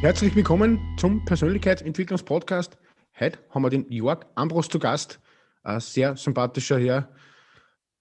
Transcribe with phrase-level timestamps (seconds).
[0.00, 2.78] Herzlich willkommen zum Persönlichkeitsentwicklungspodcast.
[3.18, 5.18] Heute haben wir den Jörg Ambros zu Gast,
[5.64, 7.12] ein sehr sympathischer Herr.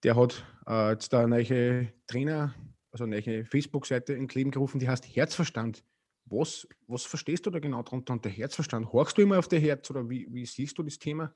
[0.04, 2.54] Der hat äh, jetzt eine neue Trainer,
[2.92, 5.84] also eine Facebook-Seite ins Leben gerufen, die heißt Herzverstand.
[6.26, 8.94] Was, was verstehst du da genau drunter unter Herzverstand?
[8.94, 11.34] Horchst du immer auf der Herz oder wie, wie siehst du das Thema?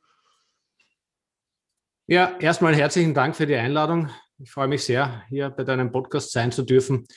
[2.06, 4.12] Ja, erstmal herzlichen Dank für die Einladung.
[4.38, 7.08] Ich freue mich sehr, hier bei deinem Podcast sein zu dürfen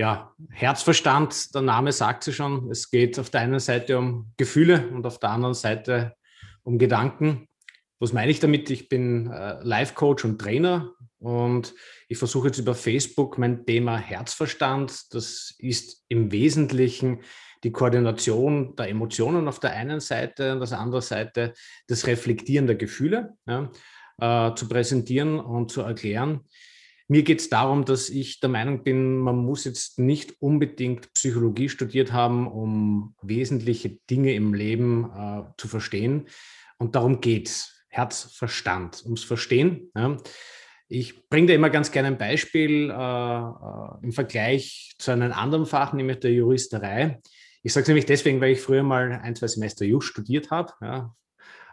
[0.00, 2.70] ja, Herzverstand, der Name sagt es schon.
[2.70, 6.14] Es geht auf der einen Seite um Gefühle und auf der anderen Seite
[6.62, 7.48] um Gedanken.
[7.98, 8.70] Was meine ich damit?
[8.70, 11.74] Ich bin äh, Life-Coach und Trainer und
[12.08, 15.12] ich versuche jetzt über Facebook mein Thema Herzverstand.
[15.12, 17.20] Das ist im Wesentlichen
[17.62, 21.52] die Koordination der Emotionen auf der einen Seite und auf der anderen Seite
[21.88, 23.70] das Reflektieren der Gefühle ja,
[24.18, 26.46] äh, zu präsentieren und zu erklären.
[27.10, 31.68] Mir geht es darum, dass ich der Meinung bin, man muss jetzt nicht unbedingt Psychologie
[31.68, 36.28] studiert haben, um wesentliche Dinge im Leben äh, zu verstehen.
[36.78, 37.84] Und darum geht es.
[37.88, 39.90] Herz-Verstand, ums Verstehen.
[39.96, 40.18] Ja.
[40.86, 45.66] Ich bringe da immer ganz gerne ein Beispiel äh, äh, im Vergleich zu einem anderen
[45.66, 47.18] Fach, nämlich der Juristerei.
[47.64, 50.72] Ich sage es nämlich deswegen, weil ich früher mal ein, zwei Semester Just studiert habe.
[50.80, 51.12] Ja.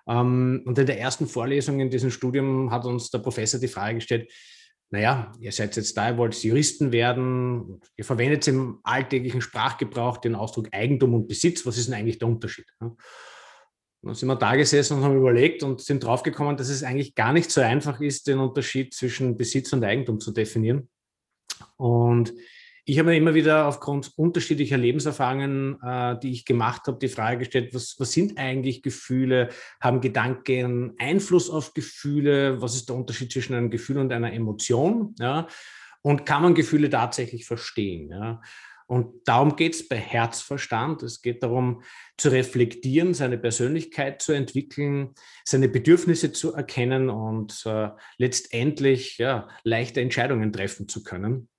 [0.08, 4.00] Ähm, und in der ersten Vorlesung in diesem Studium hat uns der Professor die Frage
[4.00, 4.32] gestellt,
[4.90, 10.36] naja, ihr seid jetzt da, ihr wollt Juristen werden, ihr verwendet im alltäglichen Sprachgebrauch den
[10.36, 11.66] Ausdruck Eigentum und Besitz.
[11.66, 12.68] Was ist denn eigentlich der Unterschied?
[14.04, 17.34] dann sind wir da gesessen und haben überlegt und sind draufgekommen, dass es eigentlich gar
[17.34, 20.90] nicht so einfach ist, den Unterschied zwischen Besitz und Eigentum zu definieren.
[21.76, 22.34] Und
[22.90, 27.40] ich habe mir immer wieder aufgrund unterschiedlicher Lebenserfahrungen, äh, die ich gemacht habe, die Frage
[27.40, 29.50] gestellt, was, was sind eigentlich Gefühle?
[29.82, 32.62] Haben Gedanken Einfluss auf Gefühle?
[32.62, 35.16] Was ist der Unterschied zwischen einem Gefühl und einer Emotion?
[35.20, 35.48] Ja?
[36.02, 38.10] Und kann man Gefühle tatsächlich verstehen?
[38.10, 38.42] Ja?
[38.86, 41.04] Und darum geht es bei Herzverstand.
[41.04, 41.82] Es geht darum,
[42.16, 50.00] zu reflektieren, seine Persönlichkeit zu entwickeln, seine Bedürfnisse zu erkennen und äh, letztendlich ja, leichte
[50.00, 51.50] Entscheidungen treffen zu können.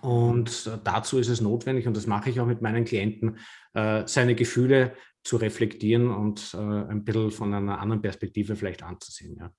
[0.00, 3.38] Und dazu ist es notwendig, und das mache ich auch mit meinen Klienten,
[3.74, 9.36] äh, seine Gefühle zu reflektieren und äh, ein bisschen von einer anderen Perspektive vielleicht anzusehen.
[9.38, 9.52] Ja.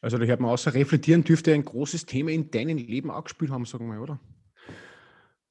[0.00, 3.50] Also da hört man außer reflektieren, dürfte ein großes Thema in deinem Leben auch gespielt
[3.50, 4.20] haben, sagen wir, oder?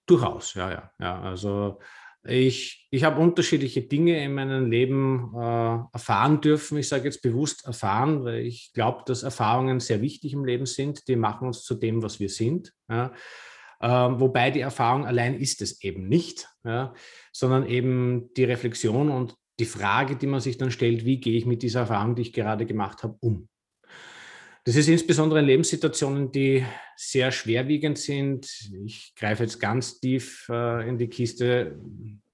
[0.06, 0.92] Durchaus, ja, ja.
[1.00, 1.22] ja.
[1.22, 1.80] Also
[2.24, 6.78] ich, ich habe unterschiedliche Dinge in meinem Leben äh, erfahren dürfen.
[6.78, 11.08] Ich sage jetzt bewusst erfahren, weil ich glaube, dass Erfahrungen sehr wichtig im Leben sind.
[11.08, 12.74] Die machen uns zu dem, was wir sind.
[12.90, 13.14] Ja.
[13.82, 16.94] Ähm, wobei die Erfahrung allein ist es eben nicht, ja,
[17.32, 21.46] sondern eben die Reflexion und die Frage, die man sich dann stellt, wie gehe ich
[21.46, 23.48] mit dieser Erfahrung, die ich gerade gemacht habe, um.
[24.64, 26.64] Das ist insbesondere in Lebenssituationen, die
[26.96, 28.48] sehr schwerwiegend sind.
[28.86, 31.80] Ich greife jetzt ganz tief äh, in die Kiste.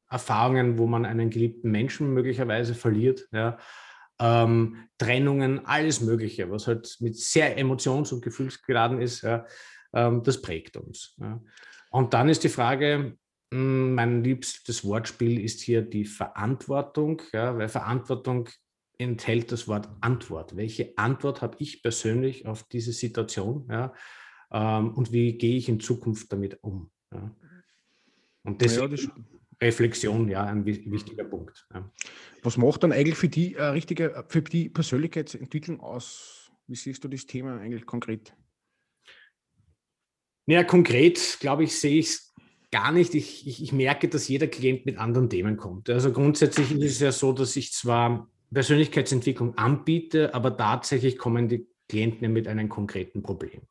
[0.09, 3.57] Erfahrungen, wo man einen geliebten Menschen möglicherweise verliert, ja.
[4.19, 9.23] ähm, Trennungen, alles Mögliche, was halt mit sehr emotions- und gefühlsgeladen ist.
[9.23, 9.45] Ja
[10.23, 11.17] das prägt uns.
[11.91, 13.17] Und dann ist die Frage,
[13.53, 18.49] hm, mein liebstes Wortspiel ist hier die Verantwortung, ja, weil Verantwortung
[18.97, 20.55] enthält das Wort Antwort.
[20.55, 23.67] Welche Antwort habe ich persönlich auf diese Situation?
[23.69, 23.93] Ja,
[24.51, 26.91] ähm, und wie gehe ich in Zukunft damit um?
[27.13, 27.35] Ja.
[28.43, 29.07] Und das, ja, das
[29.61, 31.67] Reflexion, ja, ein wichtiger Punkt.
[32.43, 36.51] Was macht dann eigentlich für die äh, richtige, für die Persönlichkeitsentwicklung aus?
[36.67, 38.35] Wie siehst du das Thema eigentlich konkret?
[40.47, 42.33] Naja, konkret, glaube ich, sehe ich es
[42.71, 43.13] gar nicht.
[43.15, 45.89] Ich, ich, ich, merke, dass jeder Klient mit anderen Themen kommt.
[45.89, 51.67] Also grundsätzlich ist es ja so, dass ich zwar Persönlichkeitsentwicklung anbiete, aber tatsächlich kommen die
[51.89, 53.61] Klienten mit einem konkreten Problem.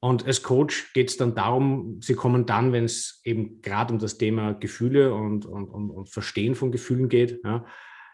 [0.00, 3.98] Und als Coach geht es dann darum, sie kommen dann, wenn es eben gerade um
[3.98, 7.64] das Thema Gefühle und, und, und, und Verstehen von Gefühlen geht, ja,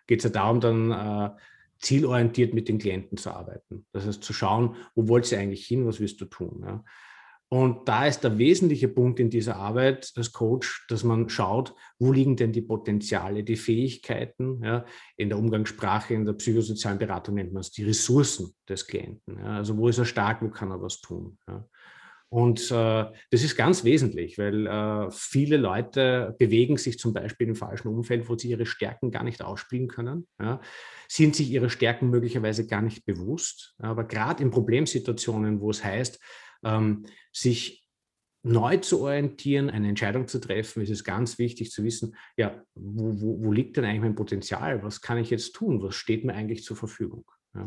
[0.06, 1.30] geht es ja darum, dann äh,
[1.78, 3.86] zielorientiert mit den Klienten zu arbeiten.
[3.92, 6.62] Das heißt, zu schauen, wo wollt ihr eigentlich hin, was willst du tun.
[6.64, 6.84] Ja.
[7.50, 12.12] Und da ist der wesentliche Punkt in dieser Arbeit als Coach, dass man schaut, wo
[12.12, 14.62] liegen denn die Potenziale, die Fähigkeiten.
[14.62, 14.84] Ja?
[15.16, 19.38] In der Umgangssprache, in der psychosozialen Beratung nennt man es die Ressourcen des Klienten.
[19.38, 19.56] Ja?
[19.56, 21.38] Also wo ist er stark, wo kann er was tun.
[21.48, 21.66] Ja?
[22.30, 27.56] Und äh, das ist ganz wesentlich, weil äh, viele Leute bewegen sich zum Beispiel im
[27.56, 30.60] falschen Umfeld, wo sie ihre Stärken gar nicht ausspielen können, ja,
[31.08, 33.74] sind sich ihre Stärken möglicherweise gar nicht bewusst.
[33.78, 36.20] Aber gerade in Problemsituationen, wo es heißt,
[36.64, 37.88] ähm, sich
[38.42, 43.20] neu zu orientieren, eine Entscheidung zu treffen, ist es ganz wichtig zu wissen, ja, wo,
[43.20, 44.82] wo, wo liegt denn eigentlich mein Potenzial?
[44.82, 45.82] Was kann ich jetzt tun?
[45.82, 47.24] Was steht mir eigentlich zur Verfügung?
[47.54, 47.64] Ja.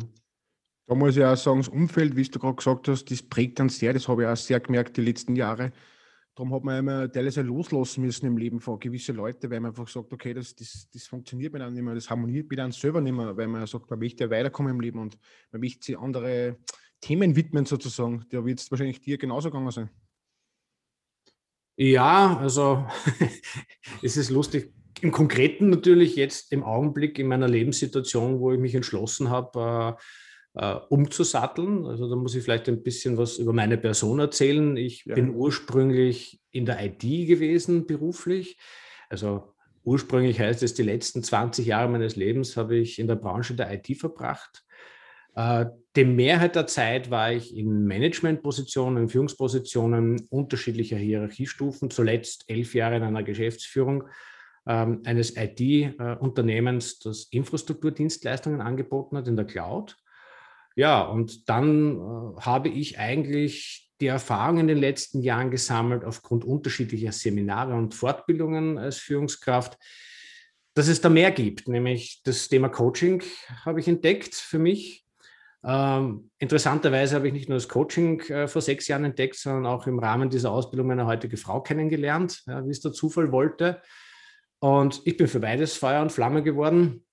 [0.87, 3.69] Da muss ich auch sagen, das Umfeld, wie du gerade gesagt hast, das prägt dann
[3.69, 3.93] sehr.
[3.93, 5.71] Das habe ich auch sehr gemerkt die letzten Jahre.
[6.35, 9.87] Darum hat man immer teilweise loslassen müssen im Leben von gewissen Leuten, weil man einfach
[9.87, 13.01] sagt, okay, das, das, das funktioniert mir dann nicht mehr, das harmoniert mir dann selber
[13.01, 15.17] nicht mehr, weil man sagt, man möchte ja weiterkommen im Leben und
[15.51, 16.57] man möchte andere
[17.01, 18.25] Themen widmen sozusagen.
[18.29, 19.89] Da wird es wahrscheinlich dir genauso gegangen sein.
[21.77, 22.85] Ja, also
[24.01, 24.73] es ist lustig.
[25.01, 30.01] Im Konkreten natürlich jetzt im Augenblick in meiner Lebenssituation, wo ich mich entschlossen habe, äh,
[30.53, 31.85] äh, umzusatteln.
[31.85, 34.77] Also da muss ich vielleicht ein bisschen was über meine Person erzählen.
[34.77, 35.15] Ich ja.
[35.15, 38.57] bin ursprünglich in der IT gewesen, beruflich.
[39.09, 39.53] Also
[39.83, 43.73] ursprünglich heißt es, die letzten 20 Jahre meines Lebens habe ich in der Branche der
[43.73, 44.63] IT verbracht.
[45.35, 52.97] Äh, die Mehrheit der Zeit war ich in Managementpositionen, Führungspositionen unterschiedlicher Hierarchiestufen, zuletzt elf Jahre
[52.97, 54.05] in einer Geschäftsführung
[54.65, 59.97] ähm, eines IT-Unternehmens, das Infrastrukturdienstleistungen angeboten hat in der Cloud.
[60.75, 66.43] Ja, und dann äh, habe ich eigentlich die Erfahrung in den letzten Jahren gesammelt aufgrund
[66.43, 69.77] unterschiedlicher Seminare und Fortbildungen als Führungskraft,
[70.73, 73.21] dass es da mehr gibt, nämlich das Thema Coaching
[73.65, 75.05] habe ich entdeckt für mich.
[75.63, 79.85] Ähm, interessanterweise habe ich nicht nur das Coaching äh, vor sechs Jahren entdeckt, sondern auch
[79.85, 83.81] im Rahmen dieser Ausbildung meine heutige Frau kennengelernt, ja, wie es der Zufall wollte.
[84.59, 87.05] Und ich bin für beides Feuer und Flamme geworden.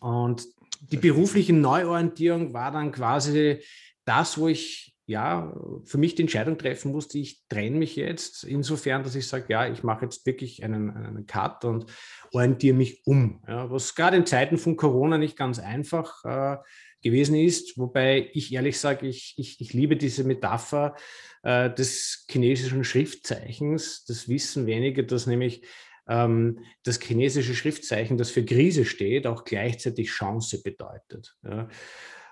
[0.00, 0.44] Und
[0.80, 3.62] die berufliche Neuorientierung war dann quasi
[4.04, 5.54] das, wo ich ja
[5.84, 9.70] für mich die Entscheidung treffen musste, ich trenne mich jetzt insofern, dass ich sage, ja,
[9.70, 11.86] ich mache jetzt wirklich einen, einen Cut und
[12.32, 13.42] orientiere mich um.
[13.46, 16.56] Ja, was gerade in Zeiten von Corona nicht ganz einfach äh,
[17.02, 20.96] gewesen ist, wobei ich ehrlich sage, ich, ich, ich liebe diese Metapher
[21.42, 24.04] äh, des chinesischen Schriftzeichens.
[24.06, 25.62] Das wissen wenige, dass nämlich
[26.08, 31.36] ähm, das chinesische Schriftzeichen, das für Krise steht, auch gleichzeitig Chance bedeutet.
[31.42, 31.68] Ja.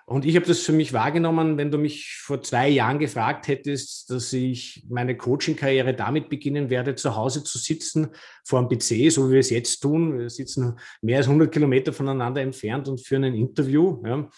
[0.06, 4.10] Und ich habe das für mich wahrgenommen, wenn du mich vor zwei Jahren gefragt hättest,
[4.10, 8.08] dass ich meine Coaching-Karriere damit beginnen werde, zu Hause zu sitzen
[8.44, 10.19] vor einem PC, so wie wir es jetzt tun.
[10.19, 14.02] Wir sitzen mehr als 100 Kilometer voneinander entfernt und führen ein Interview.
[14.04, 14.28] Ja.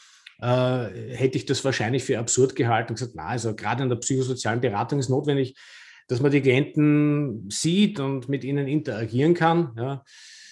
[0.40, 3.96] Äh, hätte ich das wahrscheinlich für absurd gehalten und gesagt, na, also gerade in der
[3.96, 5.56] psychosozialen Beratung ist notwendig,
[6.08, 9.72] dass man die Klienten sieht und mit ihnen interagieren kann.
[9.76, 10.04] Ja.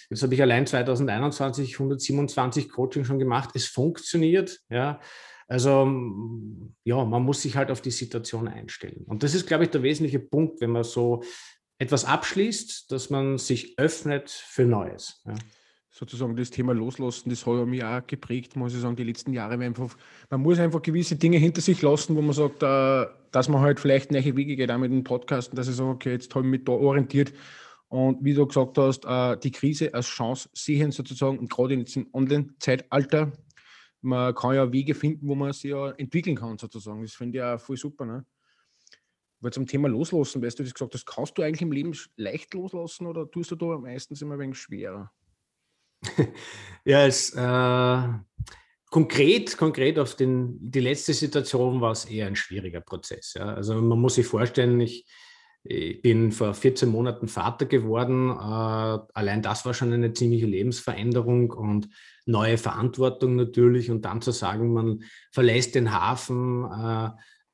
[0.09, 3.51] Jetzt habe ich allein 2021 127 Coaching schon gemacht.
[3.53, 4.59] Es funktioniert.
[4.69, 4.99] Ja.
[5.47, 5.85] Also
[6.83, 9.03] ja, man muss sich halt auf die Situation einstellen.
[9.05, 11.23] Und das ist, glaube ich, der wesentliche Punkt, wenn man so
[11.77, 15.21] etwas abschließt, dass man sich öffnet für Neues.
[15.25, 15.35] Ja
[15.93, 19.53] sozusagen das Thema Loslassen, das hat mich auch geprägt, muss ich sagen, die letzten Jahre.
[19.63, 19.95] Einfach,
[20.31, 23.79] man muss einfach gewisse Dinge hinter sich lassen, wo man sagt, äh, dass man halt
[23.79, 26.51] vielleicht neue Wege geht, auch mit dem Podcast, dass ich sage, okay, jetzt habe ich
[26.51, 27.31] mich da orientiert.
[27.93, 31.85] Und wie du gesagt hast, äh, die Krise als Chance sehen sozusagen, und gerade in
[31.85, 33.31] diesem Online-Zeitalter,
[34.01, 37.03] man kann ja Wege finden, wo man sich ja entwickeln kann sozusagen.
[37.03, 38.05] Das finde ich auch voll super.
[38.07, 38.25] Ne?
[39.41, 42.55] Weil zum Thema Loslassen, weißt du, das gesagt hast, kannst du eigentlich im Leben leicht
[42.55, 45.11] loslassen oder tust du da meistens immer ein wenig schwerer?
[46.85, 48.07] ja, es, äh,
[48.89, 53.35] konkret, konkret auf den, die letzte Situation war es eher ein schwieriger Prozess.
[53.35, 53.53] Ja.
[53.53, 55.05] Also man muss sich vorstellen, ich,
[55.63, 58.29] ich bin vor 14 Monaten Vater geworden.
[58.29, 61.89] Äh, allein das war schon eine ziemliche Lebensveränderung und
[62.25, 63.89] neue Verantwortung natürlich.
[63.89, 67.09] Und dann zu sagen, man verlässt den Hafen äh,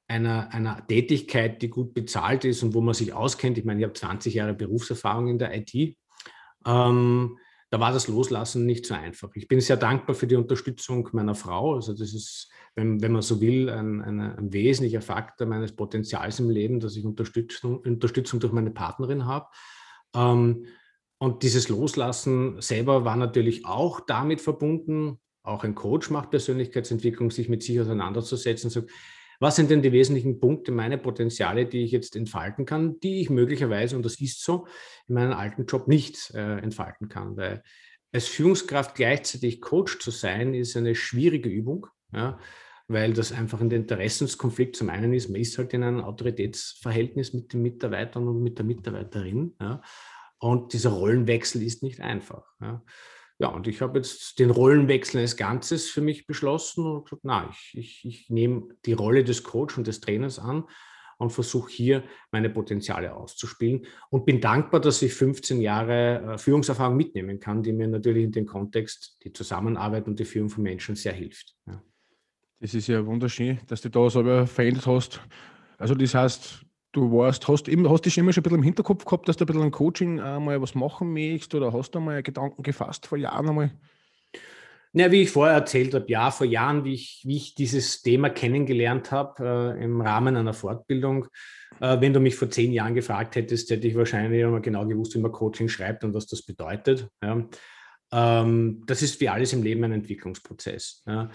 [0.08, 3.60] einer, einer Tätigkeit, die gut bezahlt ist und wo man sich auskennt.
[3.60, 5.96] Ich meine, ich habe 20 Jahre Berufserfahrung in der IT.
[6.66, 7.38] Ähm,
[7.70, 9.30] da war das Loslassen nicht so einfach.
[9.36, 11.76] Ich bin sehr dankbar für die Unterstützung meiner Frau.
[11.76, 16.40] Also das ist, wenn, wenn man so will, ein, ein, ein wesentlicher Faktor meines Potenzials
[16.40, 19.48] im Leben, dass ich Unterstützung, Unterstützung durch meine Partnerin habe.
[20.16, 20.66] Ähm,
[21.20, 27.50] und dieses Loslassen selber war natürlich auch damit verbunden, auch ein Coach macht Persönlichkeitsentwicklung, sich
[27.50, 28.90] mit sich auseinanderzusetzen und sagt,
[29.40, 33.30] was sind denn die wesentlichen Punkte, meine Potenziale, die ich jetzt entfalten kann, die ich
[33.30, 34.68] möglicherweise, und das ist so,
[35.08, 37.38] in meinem alten Job nicht äh, entfalten kann?
[37.38, 37.64] Weil
[38.12, 42.40] als Führungskraft gleichzeitig Coach zu sein, ist eine schwierige Übung, ja,
[42.88, 47.54] weil das einfach ein Interessenskonflikt zum einen ist, man ist halt in einem Autoritätsverhältnis mit
[47.54, 49.56] den Mitarbeitern und mit der Mitarbeiterin.
[49.62, 49.82] Ja,
[50.40, 52.46] und dieser Rollenwechsel ist nicht einfach.
[52.62, 52.84] Ja.
[53.42, 57.50] Ja, und ich habe jetzt den Rollenwechsel als Ganzes für mich beschlossen und gesagt, na,
[57.50, 60.66] ich, ich, ich nehme die Rolle des Coach und des Trainers an
[61.18, 66.98] und versuche hier meine Potenziale auszuspielen und bin dankbar, dass ich 15 Jahre äh, Führungserfahrung
[66.98, 70.96] mitnehmen kann, die mir natürlich in dem Kontext die Zusammenarbeit und die Führung von Menschen
[70.96, 71.56] sehr hilft.
[71.66, 71.82] Ja.
[72.60, 75.22] Das ist ja wunderschön, dass du da so verändert hast.
[75.78, 79.06] Also das heißt, du warst, hast, eben, hast dich immer schon ein bisschen im Hinterkopf
[79.06, 82.24] gehabt, dass du ein bisschen ein Coaching einmal was machen möchtest oder hast du mal
[82.24, 83.72] Gedanken gefasst vor Jahren einmal?
[84.94, 88.32] Ja, wie ich vorher erzählt habe, ja, vor Jahren, wie ich, wie ich dieses Thema
[88.32, 91.28] kennengelernt habe äh, im Rahmen einer Fortbildung.
[91.80, 95.14] Äh, wenn du mich vor zehn Jahren gefragt hättest, hätte ich wahrscheinlich immer genau gewusst,
[95.14, 97.08] wie man Coaching schreibt und was das bedeutet.
[97.22, 97.48] Ja.
[98.12, 101.04] Ähm, das ist wie alles im Leben ein Entwicklungsprozess.
[101.06, 101.30] Ja.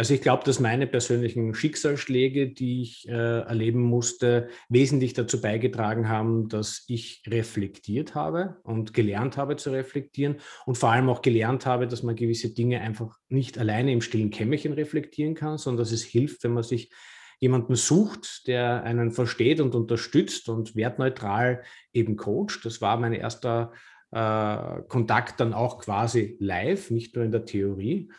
[0.00, 6.08] Also ich glaube, dass meine persönlichen Schicksalsschläge, die ich äh, erleben musste, wesentlich dazu beigetragen
[6.08, 11.66] haben, dass ich reflektiert habe und gelernt habe zu reflektieren und vor allem auch gelernt
[11.66, 15.92] habe, dass man gewisse Dinge einfach nicht alleine im stillen Kämmerchen reflektieren kann, sondern dass
[15.92, 16.90] es hilft, wenn man sich
[17.38, 22.64] jemanden sucht, der einen versteht und unterstützt und wertneutral eben coacht.
[22.64, 23.74] Das war mein erster
[24.12, 28.10] äh, Kontakt dann auch quasi live, nicht nur in der Theorie.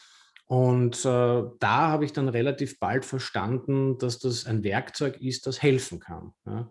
[0.52, 5.62] Und äh, da habe ich dann relativ bald verstanden, dass das ein Werkzeug ist, das
[5.62, 6.34] helfen kann.
[6.46, 6.70] Ja.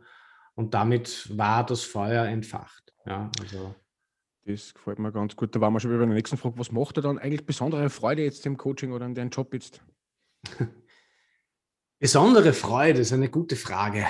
[0.54, 2.92] Und damit war das Feuer entfacht.
[3.06, 3.74] Ja, also.
[4.44, 5.56] Das gefällt mir ganz gut.
[5.56, 6.58] Da waren wir schon wieder bei der nächsten Frage.
[6.58, 9.80] Was macht er dann eigentlich besondere Freude jetzt im Coaching oder in deinem Job jetzt?
[11.98, 14.04] Besondere Freude ist eine gute Frage.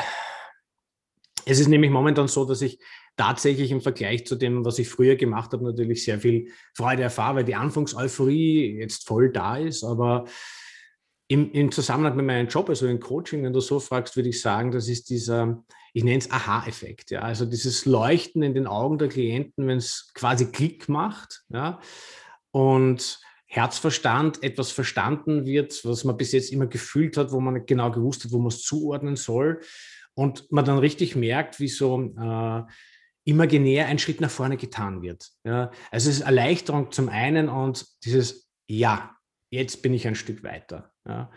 [1.47, 2.83] Es ist nämlich momentan so, dass ich
[3.21, 7.37] tatsächlich im Vergleich zu dem, was ich früher gemacht habe, natürlich sehr viel Freude erfahre,
[7.37, 9.85] weil die Anfangseuphorie jetzt voll da ist.
[9.85, 10.25] Aber
[11.29, 14.41] im, im Zusammenhang mit meinem Job, also im Coaching, wenn du so fragst, würde ich
[14.41, 15.63] sagen, das ist dieser,
[15.93, 17.11] ich nenne es Aha-Effekt.
[17.11, 17.21] Ja?
[17.21, 21.43] Also dieses Leuchten in den Augen der Klienten, wenn es quasi Klick macht.
[21.51, 21.79] Ja?
[22.53, 27.67] Und Herzverstand etwas verstanden wird, was man bis jetzt immer gefühlt hat, wo man nicht
[27.67, 29.61] genau gewusst hat, wo man es zuordnen soll.
[30.15, 32.63] Und man dann richtig merkt, wie so äh,
[33.25, 35.29] imaginär ein Schritt nach vorne getan wird.
[35.45, 39.17] Ja, also es ist Erleichterung zum einen und dieses Ja,
[39.51, 40.93] jetzt bin ich ein Stück weiter.
[41.07, 41.31] Ja.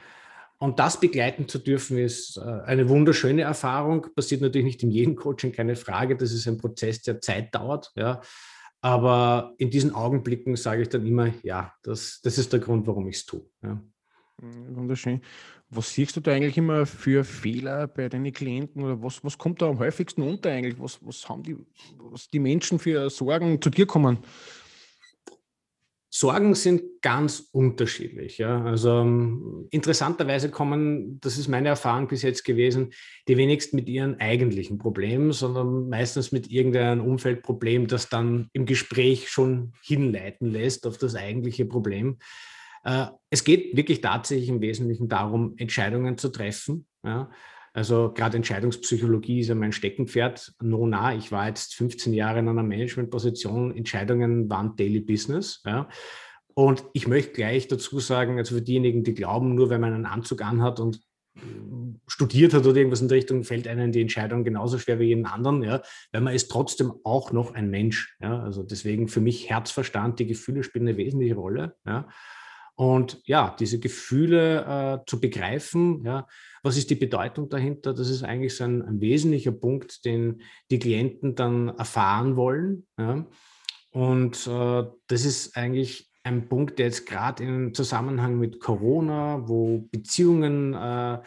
[0.60, 4.08] Und das begleiten zu dürfen, ist äh, eine wunderschöne Erfahrung.
[4.16, 6.16] Passiert natürlich nicht in jedem Coaching, keine Frage.
[6.16, 7.92] Das ist ein Prozess, der Zeit dauert.
[7.96, 8.22] Ja.
[8.80, 13.08] Aber in diesen Augenblicken sage ich dann immer, ja, das, das ist der Grund, warum
[13.08, 13.46] ich es tue.
[13.62, 13.82] Ja.
[14.42, 15.22] Wunderschön.
[15.76, 19.62] Was siehst du da eigentlich immer für Fehler bei deinen Klienten oder was, was kommt
[19.62, 20.80] da am häufigsten unter eigentlich?
[20.80, 21.58] Was, was haben die,
[21.98, 24.20] was die Menschen für Sorgen zu dir kommen?
[26.16, 28.38] Sorgen sind ganz unterschiedlich.
[28.38, 28.64] Ja.
[28.64, 32.94] Also um, interessanterweise kommen, das ist meine Erfahrung bis jetzt gewesen,
[33.28, 39.30] die wenigsten mit ihren eigentlichen Problemen, sondern meistens mit irgendeinem Umfeldproblem, das dann im Gespräch
[39.30, 42.20] schon hinleiten lässt auf das eigentliche Problem.
[42.84, 46.86] Äh, es geht wirklich tatsächlich im Wesentlichen darum, Entscheidungen zu treffen.
[47.04, 47.30] Ja.
[47.74, 50.54] Also gerade Entscheidungspsychologie ist ja mein Steckenpferd.
[50.62, 53.76] No, na, ich war jetzt 15 Jahre in einer Managementposition.
[53.76, 55.62] Entscheidungen waren Daily Business.
[55.66, 55.90] Ja.
[56.54, 60.06] Und ich möchte gleich dazu sagen, also für diejenigen, die glauben, nur wenn man einen
[60.06, 61.02] Anzug anhat und
[61.36, 61.40] äh,
[62.06, 65.26] studiert hat oder irgendwas in der Richtung, fällt einem die Entscheidung genauso schwer wie jeden
[65.26, 68.16] anderen, ja, weil man ist trotzdem auch noch ein Mensch.
[68.22, 68.44] Ja.
[68.44, 71.76] Also deswegen für mich Herzverstand, die Gefühle spielen eine wesentliche Rolle.
[71.88, 72.08] Ja.
[72.76, 76.28] Und ja, diese Gefühle äh, zu begreifen, ja,
[76.64, 77.94] was ist die Bedeutung dahinter?
[77.94, 82.88] Das ist eigentlich so ein, ein wesentlicher Punkt, den die Klienten dann erfahren wollen.
[82.98, 83.26] Ja.
[83.92, 89.88] Und äh, das ist eigentlich ein Punkt, der jetzt gerade im Zusammenhang mit Corona, wo
[89.92, 91.20] Beziehungen äh,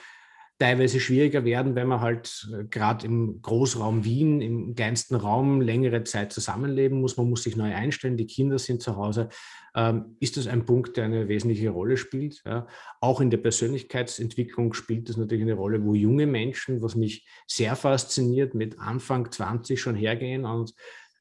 [0.59, 6.05] teilweise schwieriger werden, wenn man halt äh, gerade im Großraum Wien, im kleinsten Raum längere
[6.05, 7.17] Zeit zusammenleben muss.
[7.17, 9.29] Man muss sich neu einstellen, die Kinder sind zu Hause.
[9.77, 12.43] Ähm, ist das ein Punkt, der eine wesentliche Rolle spielt?
[12.47, 12.67] Ja.
[13.01, 17.77] Auch in der Persönlichkeitsentwicklung spielt das natürlich eine Rolle, wo junge Menschen, was mich sehr
[17.77, 20.75] fasziniert, mit Anfang 20 schon hergehen und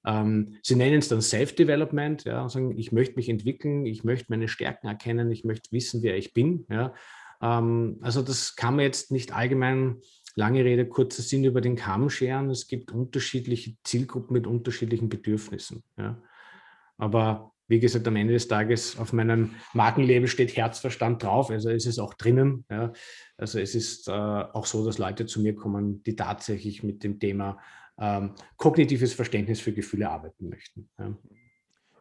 [0.05, 4.27] ähm, sie nennen es dann Self-Development, ja, und sagen, ich möchte mich entwickeln, ich möchte
[4.29, 6.65] meine Stärken erkennen, ich möchte wissen, wer ich bin.
[6.69, 6.93] Ja.
[7.41, 10.01] Ähm, also das kann man jetzt nicht allgemein,
[10.35, 12.49] lange Rede, kurzer Sinn über den Kamm scheren.
[12.49, 15.83] Es gibt unterschiedliche Zielgruppen mit unterschiedlichen Bedürfnissen.
[15.97, 16.21] Ja.
[16.97, 21.87] Aber wie gesagt, am Ende des Tages auf meinem Markenlabel steht Herzverstand drauf, also ist
[21.87, 22.65] es auch drinnen.
[22.69, 22.93] Ja.
[23.37, 27.19] Also es ist äh, auch so, dass Leute zu mir kommen, die tatsächlich mit dem
[27.19, 27.59] Thema
[27.97, 30.89] ähm, kognitives Verständnis für Gefühle arbeiten möchten.
[30.99, 31.17] Ja.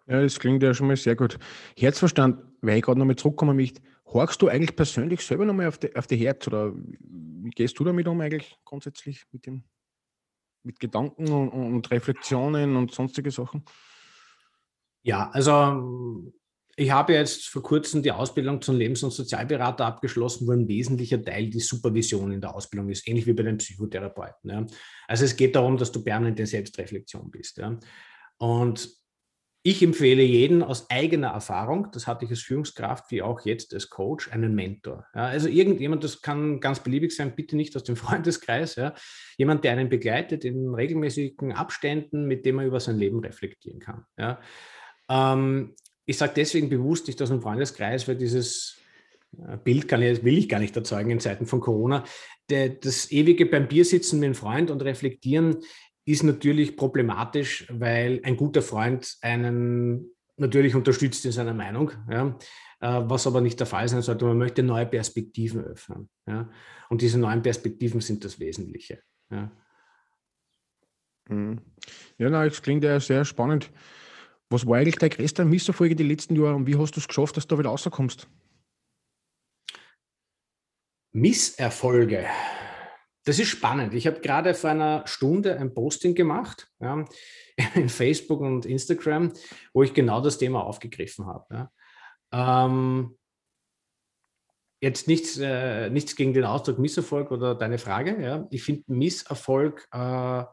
[0.07, 0.23] ja.
[0.23, 1.39] das klingt ja schon mal sehr gut.
[1.79, 5.95] Herzverstand, weil ich gerade nochmal zurückkommen möchte, horchst du eigentlich persönlich selber nochmal auf die,
[5.97, 9.65] auf die Herz oder wie gehst du damit um eigentlich grundsätzlich mit dem,
[10.63, 13.65] mit Gedanken und, und Reflexionen und sonstige Sachen?
[15.05, 16.33] Ja, also
[16.77, 21.23] ich habe jetzt vor kurzem die Ausbildung zum Lebens- und Sozialberater abgeschlossen, wo ein wesentlicher
[21.23, 24.51] Teil die Supervision in der Ausbildung ist, ähnlich wie bei den Psychotherapeuten.
[24.51, 24.67] Ja.
[25.07, 27.59] Also es geht darum, dass du permanent in Selbstreflexion bist.
[27.59, 27.79] Ja.
[28.39, 28.89] Und
[29.67, 33.89] ich empfehle jeden aus eigener Erfahrung, das hatte ich als Führungskraft wie auch jetzt als
[33.89, 35.07] Coach, einen Mentor.
[35.15, 38.75] Ja, also irgendjemand, das kann ganz beliebig sein, bitte nicht aus dem Freundeskreis.
[38.75, 38.95] Ja,
[39.39, 44.05] jemand, der einen begleitet in regelmäßigen Abständen, mit dem man über sein Leben reflektieren kann.
[44.19, 44.41] Ja.
[45.09, 45.75] Ähm,
[46.07, 48.79] ich sage deswegen bewusst nicht aus dem Freundeskreis, weil dieses
[49.47, 52.05] äh, Bild kann ich, will ich gar nicht erzeugen in Zeiten von Corona.
[52.51, 55.59] Der, das ewige beim Bier sitzen mit einem Freund und reflektieren
[56.05, 62.39] ist natürlich problematisch, weil ein guter Freund einen natürlich unterstützt in seiner Meinung, ja,
[62.81, 64.25] äh, was aber nicht der Fall sein sollte.
[64.25, 66.09] Man möchte neue Perspektiven öffnen.
[66.27, 66.51] Ja,
[66.91, 69.01] und diese neuen Perspektiven sind das Wesentliche.
[69.31, 69.51] Ja,
[71.29, 71.61] mhm.
[72.19, 73.71] ja nein, das klingt ja sehr spannend.
[74.51, 77.37] Was war eigentlich der größte Misserfolge die letzten Jahre und wie hast du es geschafft,
[77.37, 78.29] dass du da wieder rauskommst?
[81.13, 82.27] Misserfolge.
[83.25, 83.95] Das ist spannend.
[83.95, 87.05] Ich habe gerade vor einer Stunde ein Posting gemacht ja,
[87.75, 89.33] in Facebook und Instagram,
[89.73, 91.71] wo ich genau das Thema aufgegriffen habe.
[92.33, 92.67] Ja.
[92.67, 93.17] Ähm,
[94.83, 98.21] jetzt nichts, äh, nichts gegen den Ausdruck Misserfolg oder deine Frage.
[98.23, 98.47] Ja.
[98.51, 100.45] Ich finde Misserfolg äh,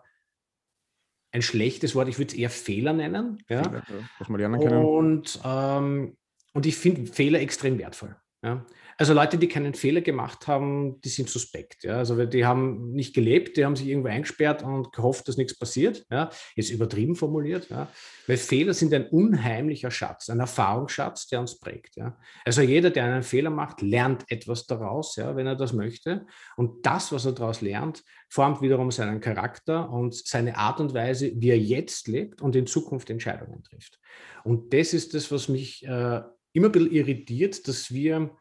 [1.31, 2.07] ein schlechtes Wort.
[2.07, 3.43] Ich würde es eher Fehler nennen.
[3.49, 3.63] Ja.
[3.63, 3.83] Fehler,
[4.19, 4.83] was man lernen können.
[4.85, 6.17] Und, ähm,
[6.53, 8.15] und ich finde Fehler extrem wertvoll.
[8.43, 8.65] Ja.
[8.97, 11.83] Also Leute, die keinen Fehler gemacht haben, die sind suspekt.
[11.83, 11.97] Ja?
[11.97, 16.05] Also die haben nicht gelebt, die haben sich irgendwo eingesperrt und gehofft, dass nichts passiert.
[16.11, 16.29] Ja?
[16.55, 17.69] Jetzt übertrieben formuliert.
[17.69, 17.87] Ja?
[18.27, 21.95] Weil Fehler sind ein unheimlicher Schatz, ein Erfahrungsschatz, der uns prägt.
[21.95, 22.17] Ja?
[22.45, 26.25] Also jeder, der einen Fehler macht, lernt etwas daraus, ja, wenn er das möchte.
[26.55, 31.31] Und das, was er daraus lernt, formt wiederum seinen Charakter und seine Art und Weise,
[31.35, 33.99] wie er jetzt lebt und in Zukunft Entscheidungen trifft.
[34.43, 36.21] Und das ist das, was mich äh,
[36.53, 38.31] immer ein bisschen irritiert, dass wir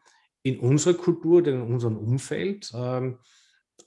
[0.43, 3.19] in unserer Kultur, in unserem Umfeld, ähm,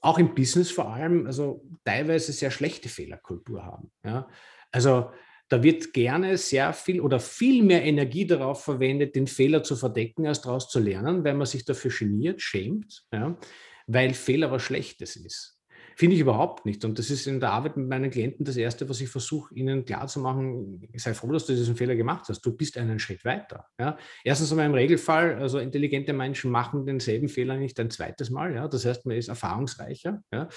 [0.00, 3.90] auch im Business vor allem, also teilweise sehr schlechte Fehlerkultur haben.
[4.04, 4.28] Ja?
[4.70, 5.10] Also
[5.48, 10.26] da wird gerne sehr viel oder viel mehr Energie darauf verwendet, den Fehler zu verdecken,
[10.26, 13.38] als daraus zu lernen, weil man sich dafür geniert, schämt, ja?
[13.86, 15.53] weil Fehler was Schlechtes ist.
[15.96, 16.84] Finde ich überhaupt nicht.
[16.84, 19.84] Und das ist in der Arbeit mit meinen Klienten das Erste, was ich versuche, ihnen
[19.84, 20.88] klarzumachen.
[20.96, 22.40] Sei froh, dass du diesen Fehler gemacht hast.
[22.40, 23.66] Du bist einen Schritt weiter.
[23.78, 23.96] Ja.
[24.24, 28.54] Erstens einmal im Regelfall, also intelligente Menschen machen denselben Fehler nicht ein zweites Mal.
[28.54, 28.66] Ja.
[28.66, 30.48] Das heißt, man ist erfahrungsreicher ja.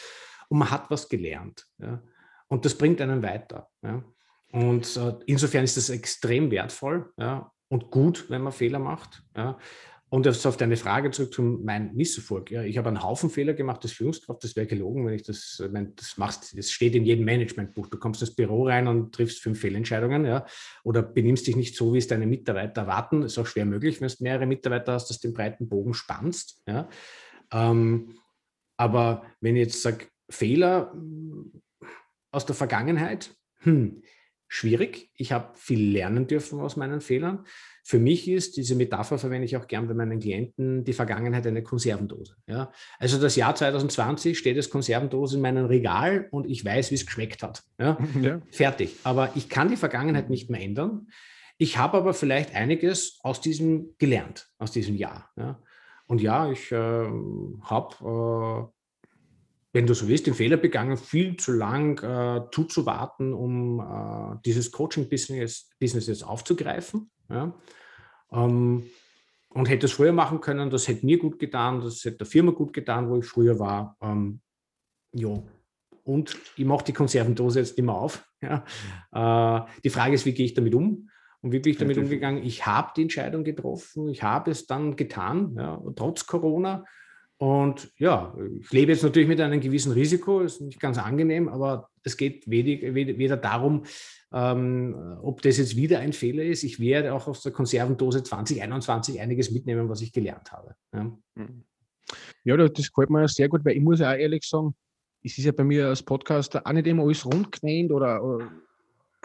[0.50, 1.66] und man hat was gelernt.
[2.48, 3.70] Und das bringt einen weiter.
[4.52, 7.12] Und äh, insofern ist das extrem wertvoll
[7.70, 9.24] und gut, wenn man Fehler macht.
[9.36, 9.58] Ja.
[10.10, 12.50] Und jetzt auf deine Frage zurück zu meinem Misserfolg.
[12.50, 14.42] Ja, ich habe einen Haufen Fehler gemacht als Führungskraft.
[14.42, 16.58] Das wäre gelogen, wenn ich das, wenn das machst.
[16.58, 17.88] Das steht in jedem Managementbuch.
[17.88, 20.46] Du kommst ins Büro rein und triffst fünf Fehlentscheidungen, ja,
[20.86, 23.24] oder benimmst dich nicht so, wie es deine Mitarbeiter erwarten.
[23.24, 26.64] Ist auch schwer möglich, wenn du mehrere Mitarbeiter hast, dass du den breiten Bogen spannst.
[26.68, 26.88] Ja.
[27.52, 28.16] Ähm,
[28.78, 30.96] aber wenn ich jetzt sage, Fehler
[32.32, 34.04] aus der Vergangenheit, hm,
[34.48, 35.12] schwierig.
[35.16, 37.46] Ich habe viel lernen dürfen aus meinen Fehlern.
[37.84, 41.64] Für mich ist, diese Metapher verwende ich auch gern bei meinen Klienten, die Vergangenheit eine
[41.64, 42.36] Konservendose.
[42.48, 42.72] Ja?
[43.00, 47.06] Also das Jahr 2020 steht als Konservendose in meinem Regal und ich weiß, wie es
[47.06, 47.64] geschmeckt hat.
[47.80, 47.98] Ja?
[48.22, 48.42] ja?
[48.52, 48.96] Fertig.
[49.04, 51.08] Aber ich kann die Vergangenheit nicht mehr ändern.
[51.58, 55.30] Ich habe aber vielleicht einiges aus diesem gelernt, aus diesem Jahr.
[55.38, 55.62] Ja?
[56.08, 58.77] Und ja, ich äh, habe, äh,
[59.78, 64.72] wenn du so willst, den Fehler begangen, viel zu lang äh, zuzuwarten, um äh, dieses
[64.72, 67.12] Coaching-Business Business jetzt aufzugreifen.
[67.30, 67.54] Ja?
[68.32, 68.88] Ähm,
[69.50, 72.54] und hätte es früher machen können, das hätte mir gut getan, das hätte der Firma
[72.54, 73.96] gut getan, wo ich früher war.
[74.02, 74.42] Ähm,
[75.14, 75.44] ja.
[76.04, 78.28] Und ich mache die Konservendose jetzt immer auf.
[78.42, 78.66] Ja.
[79.12, 81.10] Äh, die Frage ist, wie gehe ich damit um?
[81.42, 82.44] Und wie bin ich damit umgegangen?
[82.44, 86.84] Ich habe die Entscheidung getroffen, ich habe es dann getan, ja, trotz Corona.
[87.38, 91.90] Und ja, ich lebe jetzt natürlich mit einem gewissen Risiko, ist nicht ganz angenehm, aber
[92.04, 93.84] es geht weder, weder darum,
[94.34, 96.64] ähm, ob das jetzt wieder ein Fehler ist.
[96.64, 100.76] Ich werde auch aus der Konservendose 2021 einiges mitnehmen, was ich gelernt habe.
[100.94, 101.12] Ja,
[102.44, 104.74] ja das gefällt mir sehr gut, weil ich muss ja auch ehrlich sagen,
[105.24, 108.52] es ist ja bei mir als Podcaster auch nicht immer alles rundgenäht oder, oder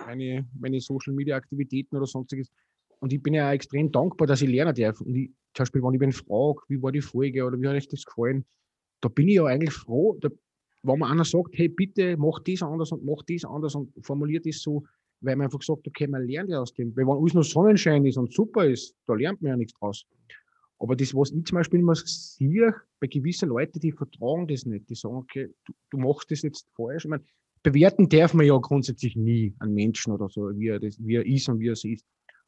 [0.06, 2.50] meine, meine Social Media Aktivitäten oder sonstiges.
[2.98, 5.00] Und ich bin ja auch extrem dankbar, dass ich lernen darf.
[5.00, 7.76] Und ich, zum Beispiel, wenn ich mich frage, wie war die Folge oder wie hat
[7.76, 8.44] euch das gefallen,
[9.00, 10.28] da bin ich ja eigentlich froh, da,
[10.82, 14.46] wenn man einer sagt, hey, bitte mach das anders und mach das anders und formuliert
[14.46, 14.84] das so,
[15.20, 16.94] weil man einfach sagt, okay, man lernt ja aus dem.
[16.96, 20.04] Weil wenn alles nur Sonnenschein ist und super ist, da lernt man ja nichts draus.
[20.78, 24.90] Aber das, was ich zum Beispiel immer sehe, bei gewissen Leuten, die vertragen das nicht.
[24.90, 27.04] Die sagen, okay, du, du machst das jetzt falsch.
[27.04, 27.22] Ich meine,
[27.62, 31.26] bewerten darf man ja grundsätzlich nie einen Menschen oder so, wie er, das, wie er
[31.26, 32.04] ist und wie er es ist.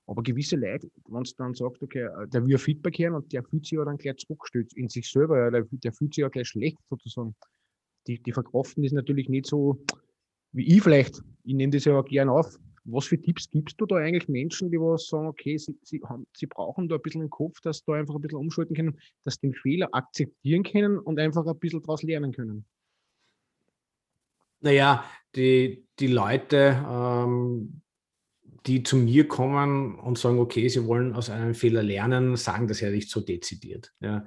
[0.06, 3.42] Aber gewisse Leute, wenn du dann sagst, okay, äh, der will Feedback hören und der
[3.42, 6.28] fühlt sich ja dann gleich zurückgestellt in sich selber, ja, der, der fühlt sich ja
[6.28, 7.34] gleich schlecht sozusagen.
[8.06, 9.82] Die, die verkraften das natürlich nicht so
[10.52, 11.22] wie ich vielleicht.
[11.44, 12.58] Ich nehme das ja auch gern auf.
[12.84, 16.26] Was für Tipps gibst du da eigentlich Menschen, die was sagen, okay, sie, sie, haben,
[16.36, 18.98] sie brauchen da ein bisschen im Kopf, dass sie da einfach ein bisschen umschalten können,
[19.24, 22.66] dass sie den Fehler akzeptieren können und einfach ein bisschen daraus lernen können?
[24.60, 27.80] Naja, die, die Leute, ähm,
[28.66, 32.80] die zu mir kommen und sagen, okay, sie wollen aus einem Fehler lernen, sagen das
[32.80, 33.92] ja nicht so dezidiert.
[34.00, 34.24] Ja.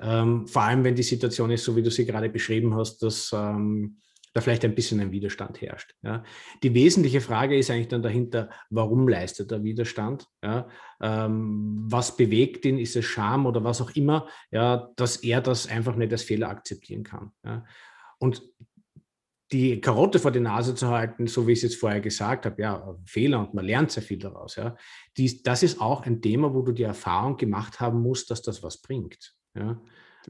[0.00, 3.30] Ähm, vor allem, wenn die Situation ist, so wie du sie gerade beschrieben hast, dass
[3.32, 3.98] ähm,
[4.34, 5.94] da vielleicht ein bisschen ein Widerstand herrscht.
[6.02, 6.24] Ja.
[6.62, 10.26] Die wesentliche Frage ist eigentlich dann dahinter, warum leistet er Widerstand?
[10.42, 10.68] Ja.
[11.00, 12.78] Ähm, was bewegt ihn?
[12.78, 16.48] Ist es Scham oder was auch immer, ja, dass er das einfach nicht als Fehler
[16.48, 17.32] akzeptieren kann.
[17.44, 17.64] Ja.
[18.18, 18.42] Und
[19.52, 22.60] die Karotte vor die Nase zu halten, so wie ich es jetzt vorher gesagt habe,
[22.60, 24.56] ja, Fehler und man lernt sehr viel daraus.
[24.56, 24.76] Ja.
[25.16, 28.62] Dies, das ist auch ein Thema, wo du die Erfahrung gemacht haben musst, dass das
[28.62, 29.34] was bringt.
[29.54, 29.80] Ja.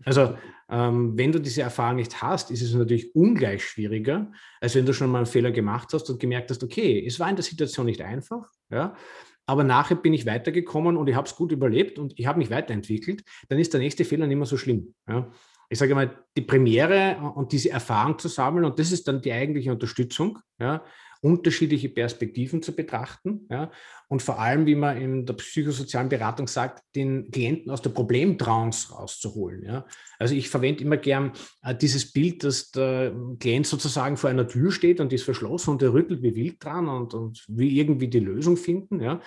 [0.04, 0.36] Also,
[0.70, 4.94] ähm, wenn du diese Erfahrung nicht hast, ist es natürlich ungleich schwieriger, als wenn du
[4.94, 7.86] schon mal einen Fehler gemacht hast und gemerkt hast, okay, es war in der Situation
[7.86, 8.96] nicht einfach, ja,
[9.44, 12.50] aber nachher bin ich weitergekommen und ich habe es gut überlebt und ich habe mich
[12.50, 14.94] weiterentwickelt, dann ist der nächste Fehler nicht mehr so schlimm.
[15.08, 15.30] Ja.
[15.72, 19.32] Ich sage mal, die Premiere und diese Erfahrung zu sammeln und das ist dann die
[19.32, 20.84] eigentliche Unterstützung, ja,
[21.22, 23.70] unterschiedliche Perspektiven zu betrachten ja,
[24.08, 28.92] und vor allem, wie man in der psychosozialen Beratung sagt, den Klienten aus der Problemtrance
[28.92, 29.64] rauszuholen.
[29.64, 29.86] Ja.
[30.18, 31.32] Also ich verwende immer gern
[31.62, 35.82] äh, dieses Bild, dass der Klient sozusagen vor einer Tür steht und ist verschlossen und
[35.82, 39.00] er rüttelt wie wild dran und, und will irgendwie die Lösung finden.
[39.00, 39.22] Ja.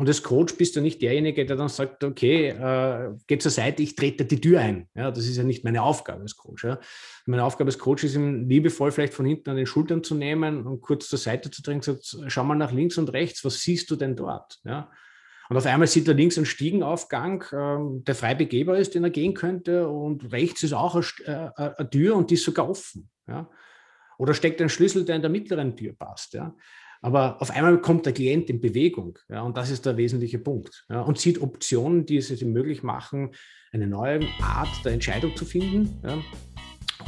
[0.00, 3.82] Und als Coach bist du nicht derjenige, der dann sagt, okay, äh, geh zur Seite,
[3.82, 4.88] ich trete die Tür ein.
[4.94, 6.64] Ja, das ist ja nicht meine Aufgabe als Coach.
[6.64, 6.80] Ja.
[7.26, 10.66] Meine Aufgabe als Coach ist, ihn liebevoll vielleicht von hinten an den Schultern zu nehmen
[10.66, 13.90] und kurz zur Seite zu drängen, sagt, schau mal nach links und rechts, was siehst
[13.90, 14.58] du denn dort?
[14.64, 14.90] Ja.
[15.50, 19.10] Und auf einmal sieht er links einen Stiegenaufgang, ähm, der frei begehbar ist, den er
[19.10, 23.10] gehen könnte, und rechts ist auch eine, äh, eine Tür und die ist sogar offen.
[23.28, 23.50] Ja.
[24.16, 26.32] Oder steckt ein Schlüssel, der in der mittleren Tür passt.
[26.32, 26.54] Ja.
[27.02, 29.18] Aber auf einmal kommt der Klient in Bewegung.
[29.28, 30.84] Ja, und das ist der wesentliche Punkt.
[30.90, 33.30] Ja, und sieht Optionen, die es ihm möglich machen,
[33.72, 35.98] eine neue Art der Entscheidung zu finden.
[36.02, 36.18] Ja,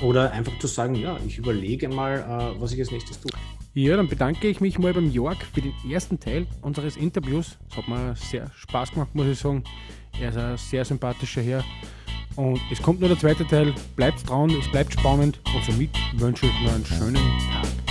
[0.00, 3.30] oder einfach zu sagen, ja, ich überlege mal, äh, was ich als nächstes tue.
[3.74, 7.58] Ja, dann bedanke ich mich mal beim Jörg für den ersten Teil unseres Interviews.
[7.70, 9.64] Es hat mir sehr Spaß gemacht, muss ich sagen.
[10.20, 11.64] Er ist ein sehr sympathischer Herr.
[12.36, 13.74] Und es kommt nur der zweite Teil.
[13.96, 15.40] Bleibt dran, es bleibt spannend.
[15.54, 17.81] Und somit wünsche ich noch einen schönen Tag.